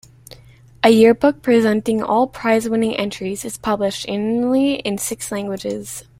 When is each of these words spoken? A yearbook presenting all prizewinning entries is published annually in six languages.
A 0.83 0.89
yearbook 0.89 1.43
presenting 1.43 2.01
all 2.01 2.27
prizewinning 2.27 2.95
entries 2.97 3.45
is 3.45 3.59
published 3.59 4.09
annually 4.09 4.77
in 4.77 4.97
six 4.97 5.31
languages. 5.31 6.05